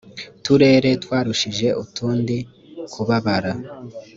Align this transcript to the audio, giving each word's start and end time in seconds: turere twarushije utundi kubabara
turere 0.45 0.89
twarushije 1.03 1.67
utundi 1.83 2.37
kubabara 2.93 3.53